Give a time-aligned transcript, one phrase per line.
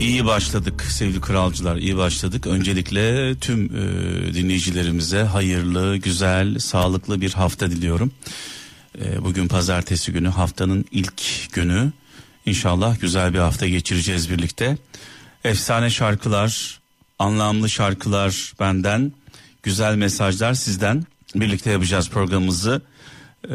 [0.00, 2.46] İyi başladık sevgili kralcılar iyi başladık.
[2.46, 8.12] Öncelikle tüm e, dinleyicilerimize hayırlı, güzel, sağlıklı bir hafta diliyorum.
[9.04, 11.92] E, bugün pazartesi günü haftanın ilk günü.
[12.46, 14.78] İnşallah güzel bir hafta geçireceğiz birlikte.
[15.44, 16.80] Efsane şarkılar,
[17.18, 19.12] anlamlı şarkılar benden,
[19.62, 21.04] güzel mesajlar sizden.
[21.34, 22.82] Birlikte yapacağız programımızı.
[23.44, 23.54] E,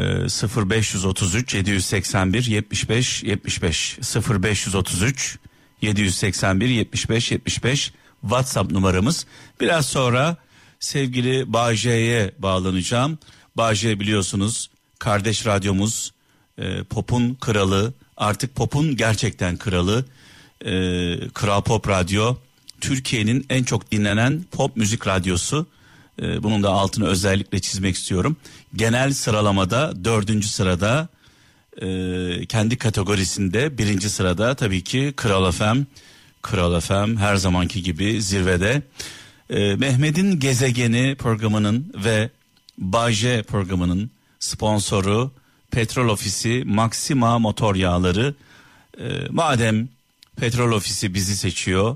[0.72, 5.38] 0533 781 75 75 0533
[5.82, 9.26] 781 75 75 WhatsApp numaramız.
[9.60, 10.38] Biraz sonra
[10.80, 13.20] sevgili Bağcay'e bağlanacağım.
[13.58, 16.12] Bağcay biliyorsunuz kardeş radyomuz
[16.58, 20.06] e, Pop'un kralı artık Pop'un gerçekten kralı
[20.66, 20.72] e,
[21.34, 22.36] Kral Pop Radyo
[22.82, 25.68] Türkiye'nin en çok dinlenen pop müzik radyosu.
[26.22, 28.38] E, bunun da altını özellikle çizmek istiyorum.
[28.76, 31.08] Genel sıralamada dördüncü sırada
[31.82, 35.84] e, kendi kategorisinde birinci sırada tabii ki Kral FM.
[36.42, 38.82] Kral FM her zamanki gibi zirvede.
[39.50, 42.30] E, Mehmet'in Gezegeni programının ve
[42.78, 45.32] Baje programının sponsoru
[45.72, 48.36] Petrol Ofisi Maxima Motor Yağları.
[49.00, 49.90] E, madem
[50.36, 51.96] Petrol Ofisi bizi seçiyor,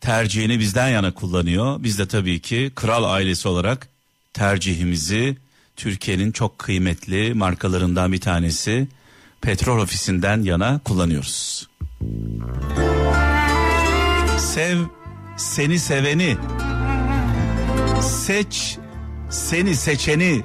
[0.00, 1.82] tercihini bizden yana kullanıyor.
[1.82, 3.88] Biz de tabii ki kral ailesi olarak
[4.32, 5.36] tercihimizi
[5.76, 8.88] Türkiye'nin çok kıymetli markalarından bir tanesi
[9.44, 11.68] Petrol Ofisi'nden yana kullanıyoruz.
[14.38, 14.78] Sev
[15.36, 16.36] seni seveni.
[18.02, 18.78] Seç
[19.30, 20.42] seni seçeni.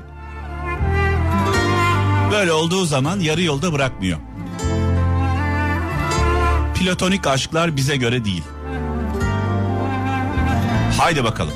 [2.31, 4.19] Böyle olduğu zaman yarı yolda bırakmıyor.
[6.75, 8.43] Platonik aşklar bize göre değil.
[10.97, 11.53] Haydi bakalım.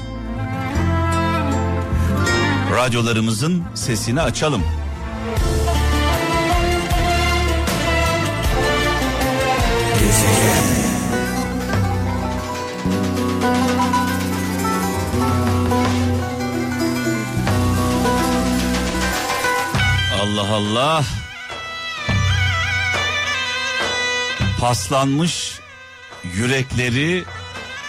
[2.75, 4.63] Radyolarımızın sesini açalım.
[20.43, 21.05] Allah Allah.
[24.59, 25.59] Paslanmış
[26.23, 27.23] yürekleri,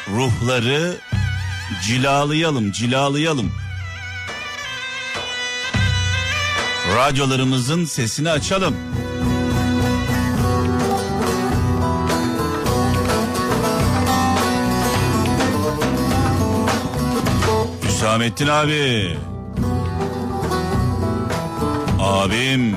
[0.09, 0.97] ruhları
[1.87, 3.53] cilalayalım, cilalayalım.
[6.97, 8.77] Radyolarımızın sesini açalım.
[18.25, 19.17] Hüsamettin abi.
[22.01, 22.77] Abim.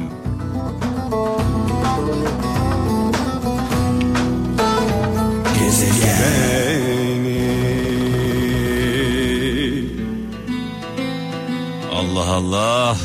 [11.93, 12.97] Allah Allah.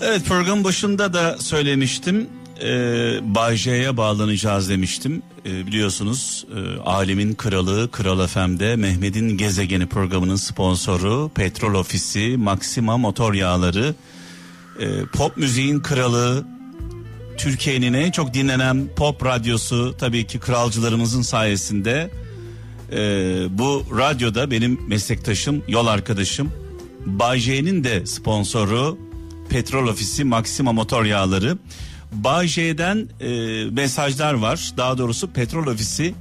[0.00, 2.35] Evet program başında da söylemiştim.
[2.62, 5.22] Ee, Bay J'ye bağlanacağız demiştim.
[5.46, 13.34] Ee, biliyorsunuz e, Alemin Kralı Kral FM'de Mehmet'in Gezegeni programının sponsoru Petrol Ofisi Maxima Motor
[13.34, 13.94] Yağları
[14.80, 16.46] e, pop müziğin kralı
[17.38, 22.10] Türkiye'nin en çok dinlenen pop radyosu tabii ki kralcılarımızın sayesinde
[22.92, 22.98] e,
[23.50, 26.52] bu radyoda benim meslektaşım yol arkadaşım
[27.06, 28.98] Bay J'nin de sponsoru
[29.48, 31.58] Petrol Ofisi Maxima Motor Yağları.
[32.44, 34.70] J'den e, mesajlar var.
[34.76, 36.14] Daha doğrusu Petrol Ofisi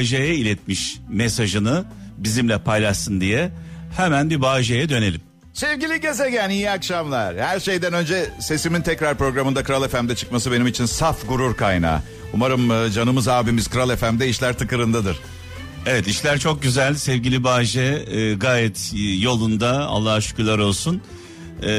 [0.00, 1.84] J'ye iletmiş mesajını
[2.18, 3.50] bizimle paylaşsın diye.
[3.96, 5.20] Hemen bir J'ye dönelim.
[5.52, 7.36] Sevgili gezegen iyi akşamlar.
[7.38, 12.00] Her şeyden önce sesimin tekrar programında Kral FM'de çıkması benim için saf gurur kaynağı.
[12.34, 15.18] Umarım e, canımız abimiz Kral FM'de işler tıkırındadır.
[15.86, 21.02] Evet işler çok güzel sevgili Bayce e, gayet e, yolunda Allah'a şükürler olsun.
[21.62, 21.70] E,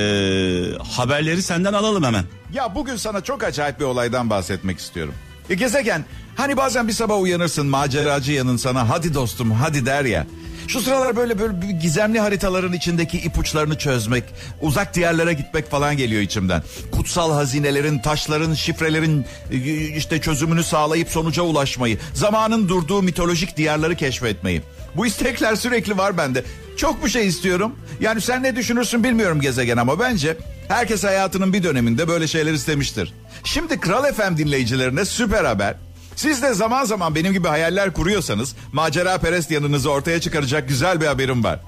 [0.96, 2.24] haberleri senden alalım hemen.
[2.54, 5.14] Ya bugün sana çok acayip bir olaydan bahsetmek istiyorum.
[5.50, 6.06] E, gezegen
[6.36, 10.28] hani bazen bir sabah uyanırsın maceracı yanın sana hadi dostum hadi der ya.
[10.68, 14.24] Şu sıralar böyle böyle bir gizemli haritaların içindeki ipuçlarını çözmek,
[14.62, 16.64] uzak diyarlara gitmek falan geliyor içimden.
[16.92, 24.62] Kutsal hazinelerin, taşların, şifrelerin e, işte çözümünü sağlayıp sonuca ulaşmayı, zamanın durduğu mitolojik diyarları keşfetmeyi.
[24.96, 26.44] Bu istekler sürekli var bende.
[26.80, 27.76] Çok bir şey istiyorum.
[28.00, 30.38] Yani sen ne düşünürsün bilmiyorum gezegen ama bence
[30.68, 33.14] herkes hayatının bir döneminde böyle şeyler istemiştir.
[33.44, 35.76] Şimdi Kral FM dinleyicilerine süper haber.
[36.16, 41.06] Siz de zaman zaman benim gibi hayaller kuruyorsanız macera perest yanınızı ortaya çıkaracak güzel bir
[41.06, 41.60] haberim var.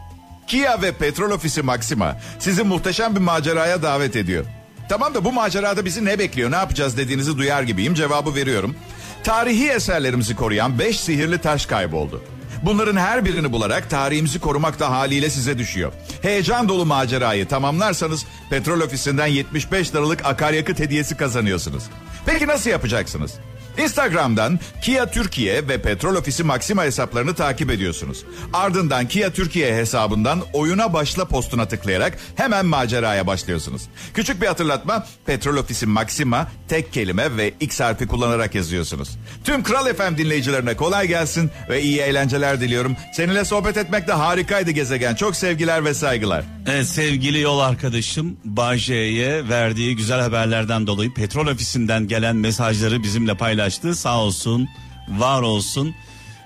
[0.48, 4.46] Kia ve Petrol Ofisi Maxima sizi muhteşem bir maceraya davet ediyor.
[4.90, 7.94] Tamam da bu macerada bizi ne bekliyor, ne yapacağız dediğinizi duyar gibiyim.
[7.94, 8.76] Cevabı veriyorum.
[9.24, 12.24] Tarihi eserlerimizi koruyan 5 sihirli taş kayboldu.
[12.64, 15.94] Bunların her birini bularak tarihimizi korumak da haliyle size düşüyor.
[16.22, 21.84] Heyecan dolu macerayı tamamlarsanız petrol ofisinden 75 liralık akaryakıt hediyesi kazanıyorsunuz.
[22.26, 23.32] Peki nasıl yapacaksınız?
[23.78, 28.24] Instagram'dan Kia Türkiye ve Petrol Ofisi Maxima hesaplarını takip ediyorsunuz.
[28.54, 33.82] Ardından Kia Türkiye hesabından oyuna başla postuna tıklayarak hemen maceraya başlıyorsunuz.
[34.14, 39.10] Küçük bir hatırlatma Petrol Ofisi Maxima tek kelime ve X harfi kullanarak yazıyorsunuz.
[39.44, 42.96] Tüm Kral FM dinleyicilerine kolay gelsin ve iyi eğlenceler diliyorum.
[43.14, 45.16] Seninle sohbet etmek de harikaydı gezegen.
[45.16, 46.44] Çok sevgiler ve saygılar.
[46.68, 53.61] Evet sevgili yol arkadaşım Baje'ye verdiği güzel haberlerden dolayı petrol ofisinden gelen mesajları bizimle paylaştı.
[53.96, 54.70] Sağ olsun,
[55.08, 55.96] var olsun.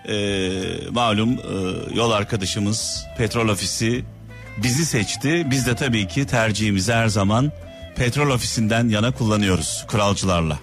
[0.10, 1.42] Ee, malum e,
[1.96, 4.06] yol arkadaşımız petrol ofisi
[4.64, 5.48] bizi seçti.
[5.52, 7.52] Biz de tabii ki tercihimizi her zaman
[7.96, 10.60] petrol ofisinden yana kullanıyoruz kralcılarla.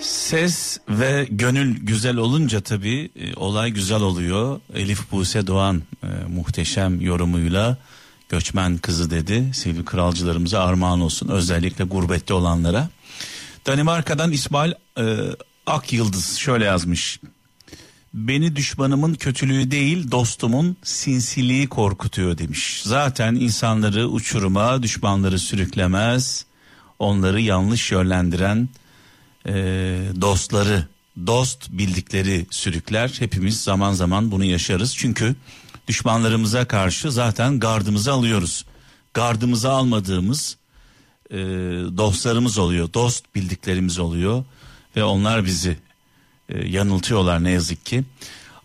[0.00, 4.60] Ses ve gönül güzel olunca tabii e, olay güzel oluyor.
[4.74, 7.76] Elif Buse Doğan e, muhteşem yorumuyla
[8.30, 9.50] göçmen kızı dedi.
[9.54, 12.88] Sevgili kralcılarımıza armağan olsun özellikle gurbette olanlara.
[13.66, 15.16] Danimarka'dan İsmail e,
[15.66, 17.20] Ak Yıldız şöyle yazmış.
[18.14, 22.82] Beni düşmanımın kötülüğü değil dostumun sinsiliği korkutuyor demiş.
[22.84, 26.44] Zaten insanları uçuruma düşmanları sürüklemez.
[26.98, 28.68] Onları yanlış yönlendiren
[29.46, 29.52] e,
[30.20, 30.86] dostları,
[31.26, 33.12] dost bildikleri sürükler.
[33.18, 34.96] Hepimiz zaman zaman bunu yaşarız.
[34.96, 35.34] Çünkü
[35.88, 38.64] düşmanlarımıza karşı zaten gardımızı alıyoruz.
[39.14, 40.56] Gardımızı almadığımız
[41.30, 41.36] e,
[41.96, 42.92] dostlarımız oluyor.
[42.94, 44.44] Dost bildiklerimiz oluyor.
[44.96, 45.76] Ve onlar bizi
[46.48, 48.04] e, yanıltıyorlar ne yazık ki.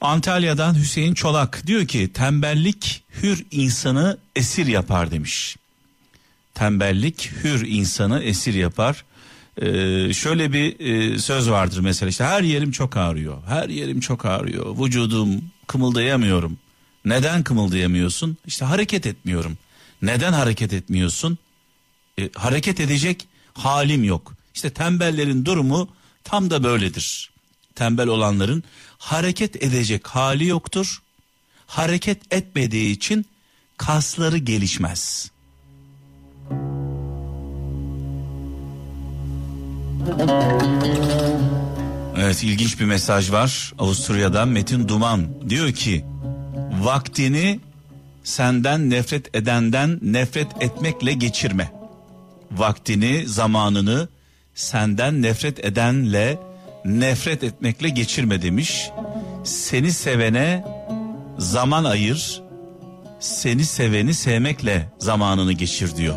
[0.02, 5.58] Antalya'dan Hüseyin Çolak diyor ki tembellik hür insanı esir yapar demiş.
[6.54, 9.06] Tembellik hür insanı esir yapar.
[9.62, 13.38] Ee, şöyle bir e, söz vardır mesela işte her yerim çok ağrıyor.
[13.48, 14.78] Her yerim çok ağrıyor.
[14.78, 16.58] Vücudum kımıldayamıyorum.
[17.06, 18.38] Neden kımıldayamıyorsun?
[18.48, 19.58] İşte hareket etmiyorum.
[20.02, 21.38] Neden hareket etmiyorsun?
[22.20, 24.34] E, hareket edecek halim yok.
[24.56, 25.90] İşte tembellerin durumu
[26.24, 27.30] tam da böyledir.
[27.76, 28.64] Tembel olanların
[28.98, 31.02] hareket edecek hali yoktur.
[31.68, 33.26] Hareket etmediği için
[33.78, 35.32] kasları gelişmez.
[42.18, 43.74] Evet ilginç bir mesaj var.
[43.80, 46.06] Avusturya'dan Metin Duman diyor ki
[46.86, 47.60] vaktini
[48.24, 51.72] senden nefret edenden nefret etmekle geçirme.
[52.52, 54.08] Vaktini, zamanını
[54.56, 56.40] senden nefret edenle
[56.86, 58.90] nefret etmekle geçirme demiş.
[59.44, 60.66] Seni sevene
[61.38, 62.42] zaman ayır,
[63.20, 66.16] seni seveni sevmekle zamanını geçir diyor.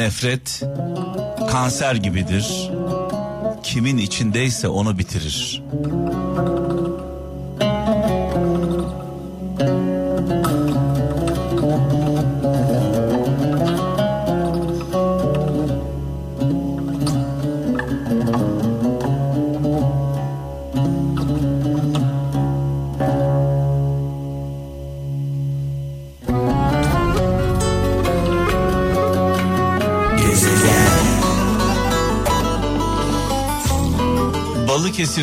[0.00, 0.62] Nefret
[1.50, 2.70] kanser gibidir.
[3.62, 5.62] Kimin içindeyse onu bitirir.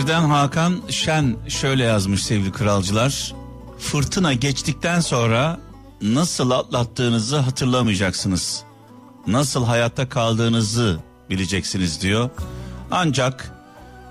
[0.08, 3.34] Balıkesir'den Hakan Şen şöyle yazmış sevgili kralcılar.
[3.80, 5.60] Fırtına geçtikten sonra
[6.02, 8.64] nasıl atlattığınızı hatırlamayacaksınız.
[9.28, 11.00] Nasıl hayatta kaldığınızı
[11.30, 12.30] bileceksiniz diyor.
[12.92, 13.52] Ancak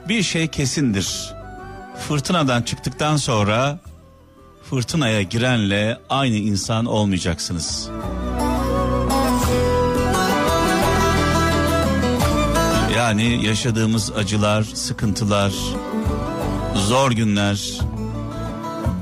[0.08, 1.34] bir şey kesindir.
[2.08, 3.80] Fırtınadan çıktıktan sonra
[4.70, 7.90] fırtınaya girenle aynı insan olmayacaksınız.
[13.06, 15.52] Yani yaşadığımız acılar, sıkıntılar,
[16.74, 17.80] zor günler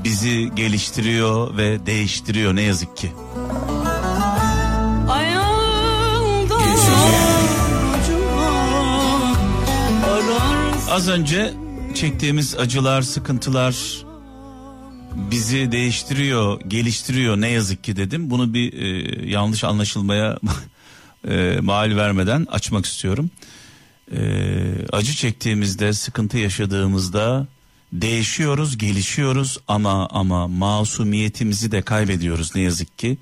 [0.03, 3.11] bizi geliştiriyor ve değiştiriyor ne yazık ki.
[10.91, 11.53] Az önce
[11.95, 13.75] çektiğimiz acılar, sıkıntılar
[15.15, 18.29] bizi değiştiriyor, geliştiriyor ne yazık ki dedim.
[18.29, 20.37] Bunu bir e, yanlış anlaşılmaya
[21.27, 23.29] e, mal vermeden açmak istiyorum.
[24.11, 24.19] E,
[24.91, 27.47] acı çektiğimizde, sıkıntı yaşadığımızda
[28.01, 33.17] Değişiyoruz, gelişiyoruz ama ama masumiyetimizi de kaybediyoruz ne yazık ki.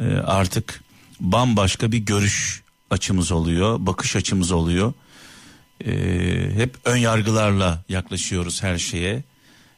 [0.00, 0.84] Ee, artık
[1.20, 4.92] bambaşka bir görüş açımız oluyor, bakış açımız oluyor.
[5.86, 9.22] Ee, hep ön yargılarla yaklaşıyoruz her şeye.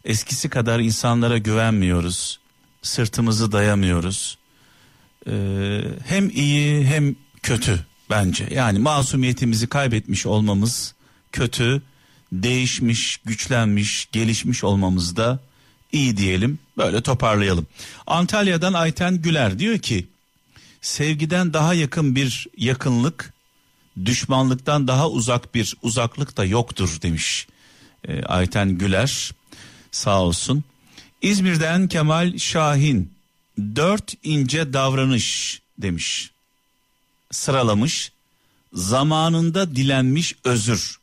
[0.05, 2.41] Eskisi kadar insanlara güvenmiyoruz.
[2.83, 4.39] Sırtımızı dayamıyoruz.
[5.27, 8.49] Ee, hem iyi hem kötü bence.
[8.51, 10.95] Yani masumiyetimizi kaybetmiş olmamız
[11.33, 11.83] kötü.
[12.33, 15.39] Değişmiş, güçlenmiş, gelişmiş olmamız da
[15.93, 16.59] iyi diyelim.
[16.79, 17.67] Böyle toparlayalım.
[18.07, 20.07] Antalya'dan Ayten Güler diyor ki
[20.81, 23.33] sevgiden daha yakın bir yakınlık
[24.05, 27.47] düşmanlıktan daha uzak bir uzaklık da yoktur demiş
[28.09, 29.33] Ee, Ayten Güler
[29.91, 30.65] sağ olsun.
[31.23, 33.13] İzmir'den Kemal Şahin
[33.77, 36.34] dört ince davranış demiş
[37.35, 38.13] sıralamış
[38.73, 40.99] zamanında dilenmiş özür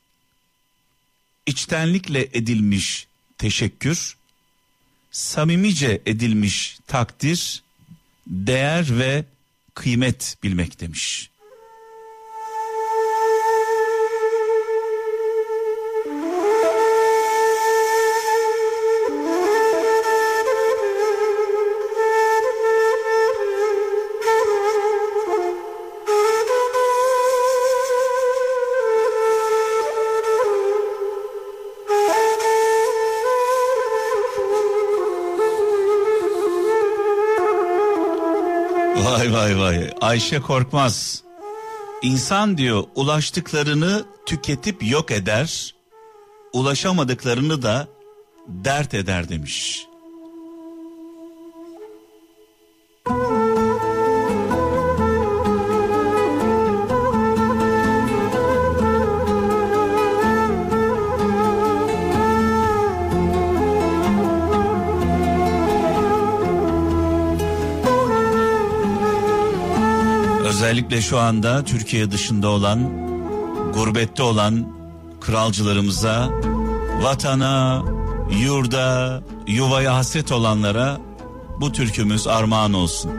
[1.46, 3.08] içtenlikle edilmiş
[3.38, 4.18] teşekkür
[5.12, 7.64] samimice edilmiş takdir
[8.28, 9.26] değer ve
[9.74, 11.31] kıymet bilmek demiş.
[39.12, 39.90] Vay vay vay.
[40.02, 41.24] Ayşe Korkmaz.
[42.02, 45.76] İnsan diyor ulaştıklarını tüketip yok eder.
[46.54, 47.88] Ulaşamadıklarını da
[48.48, 49.86] dert eder demiş.
[70.72, 72.80] Özellikle şu anda Türkiye dışında olan,
[73.74, 74.68] gurbette olan
[75.22, 76.30] kralcılarımıza,
[77.02, 77.84] vatana,
[78.42, 80.98] yurda, yuvaya hasret olanlara
[81.62, 83.12] bu türkümüz armağan olsun.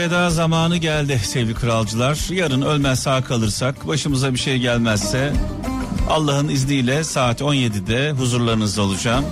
[0.00, 2.18] Veda zamanı geldi sevgili kralcılar.
[2.30, 5.32] Yarın ölmez sağ kalırsak, başımıza bir şey gelmezse
[6.10, 9.24] Allah'ın izniyle saat 17'de huzurlarınızda olacağım.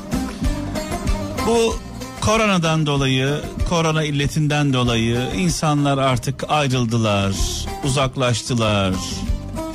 [1.46, 1.76] Bu
[2.20, 7.32] koronadan dolayı, korona illetinden dolayı insanlar artık ayrıldılar,
[7.84, 8.94] uzaklaştılar.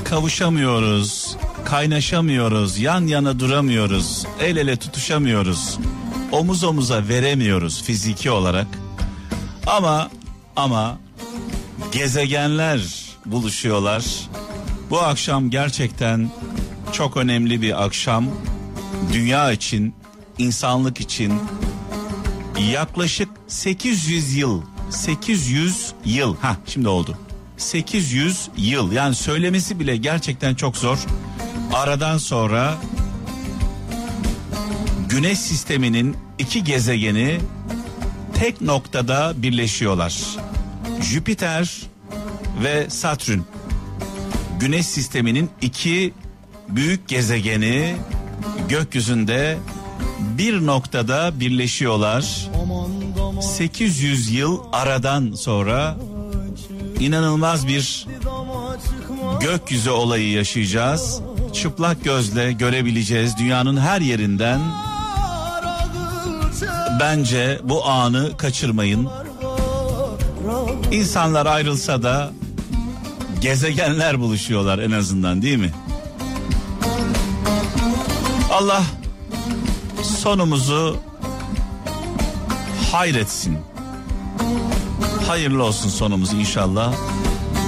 [0.03, 1.35] Kavuşamıyoruz,
[1.65, 5.77] kaynaşamıyoruz, yan yana duramıyoruz, el ele tutuşamıyoruz.
[6.31, 8.67] Omuz omuza veremiyoruz fiziki olarak.
[9.67, 10.09] Ama
[10.55, 10.97] ama
[11.91, 14.05] gezegenler buluşuyorlar.
[14.89, 16.31] Bu akşam gerçekten
[16.91, 18.27] çok önemli bir akşam.
[19.13, 19.95] Dünya için,
[20.37, 21.33] insanlık için
[22.71, 26.35] yaklaşık 800 yıl, 800 yıl.
[26.37, 27.17] Ha şimdi oldu.
[27.57, 30.97] 800 yıl yani söylemesi bile gerçekten çok zor.
[31.73, 32.77] Aradan sonra
[35.09, 37.39] Güneş sisteminin iki gezegeni
[38.33, 40.15] tek noktada birleşiyorlar.
[41.01, 41.81] Jüpiter
[42.63, 43.39] ve Satürn.
[44.59, 46.13] Güneş sisteminin iki
[46.69, 47.95] büyük gezegeni
[48.69, 49.57] gökyüzünde
[50.37, 52.49] bir noktada birleşiyorlar.
[53.41, 55.97] 800 yıl aradan sonra
[56.99, 58.07] inanılmaz bir
[59.41, 61.21] gökyüzü olayı yaşayacağız.
[61.53, 64.59] Çıplak gözle görebileceğiz dünyanın her yerinden.
[67.03, 69.09] Bence bu anı kaçırmayın.
[70.91, 72.31] İnsanlar ayrılsa da
[73.41, 75.71] gezegenler buluşuyorlar en azından değil mi?
[78.51, 78.83] Allah
[80.03, 80.97] sonumuzu
[82.91, 83.57] hayretsin.
[85.27, 86.93] Hayırlı olsun sonumuz inşallah.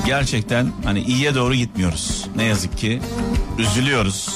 [0.06, 2.26] Gerçekten hani iyiye doğru gitmiyoruz.
[2.36, 3.02] Ne yazık ki
[3.58, 4.30] üzülüyoruz.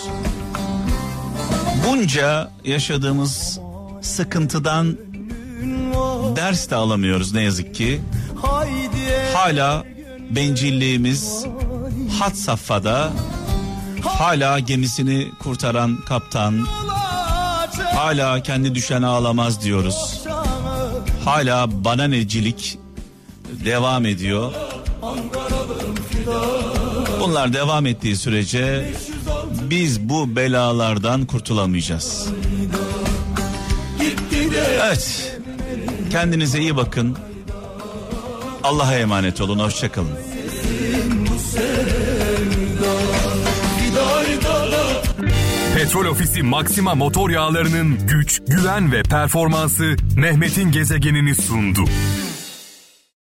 [1.87, 3.59] Bunca yaşadığımız
[4.01, 4.97] sıkıntıdan
[6.35, 8.01] ders de alamıyoruz ne yazık ki.
[9.33, 9.83] Hala
[10.29, 11.45] bencilliğimiz
[12.19, 13.11] hat safhada.
[14.03, 16.67] Hala gemisini kurtaran kaptan.
[17.95, 20.21] Hala kendi düşen ağlamaz diyoruz.
[21.25, 22.77] Hala bananecilik
[23.65, 24.51] devam ediyor.
[27.19, 28.93] Bunlar devam ettiği sürece
[29.69, 32.27] biz bu belalardan kurtulamayacağız.
[34.81, 35.37] Evet.
[36.11, 37.17] Kendinize iyi bakın.
[38.63, 39.59] Allah'a emanet olun.
[39.59, 40.17] Hoşçakalın.
[45.75, 51.81] Petrol Ofisi Maxima motor yağlarının güç, güven ve performansı Mehmet'in gezegenini sundu.